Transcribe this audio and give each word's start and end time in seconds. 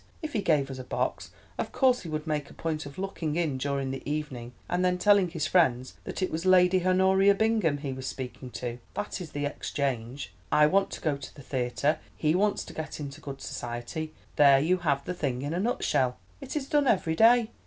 If 0.23 0.33
he 0.33 0.41
gave 0.41 0.71
us 0.71 0.79
a 0.79 0.83
box, 0.83 1.29
of 1.59 1.71
course 1.71 2.01
he 2.01 2.09
would 2.09 2.25
make 2.25 2.49
a 2.49 2.55
point 2.55 2.87
of 2.87 2.97
looking 2.97 3.35
in 3.35 3.59
during 3.59 3.91
the 3.91 4.01
evening, 4.09 4.53
and 4.67 4.83
then 4.83 4.97
telling 4.97 5.27
his 5.29 5.45
friends 5.45 5.93
that 6.05 6.23
it 6.23 6.31
was 6.31 6.43
Lady 6.43 6.83
Honoria 6.83 7.35
Bingham 7.35 7.77
he 7.77 7.93
was 7.93 8.07
speaking 8.07 8.49
to—that 8.49 9.21
is 9.21 9.29
the 9.33 9.45
exchange. 9.45 10.33
I 10.51 10.65
want 10.65 10.89
to 10.93 11.01
go 11.01 11.17
to 11.17 11.35
the 11.35 11.43
theatre; 11.43 11.99
he 12.17 12.33
wants 12.33 12.63
to 12.63 12.73
get 12.73 12.99
into 12.99 13.21
good 13.21 13.41
society—there 13.41 14.59
you 14.59 14.77
have 14.77 15.05
the 15.05 15.13
thing 15.13 15.43
in 15.43 15.53
a 15.53 15.59
nutshell. 15.59 16.17
It 16.41 16.55
is 16.55 16.65
done 16.67 16.87
every 16.87 17.13
day. 17.15 17.51